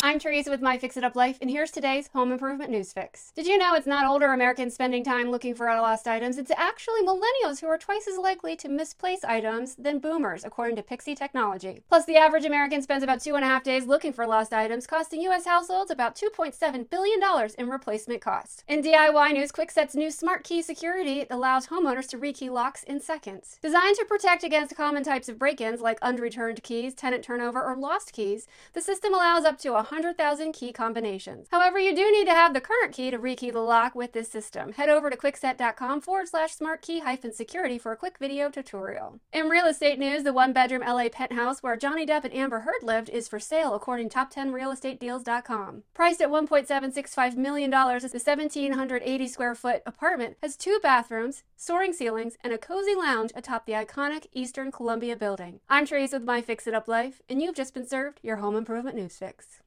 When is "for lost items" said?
5.56-6.38, 14.12-14.86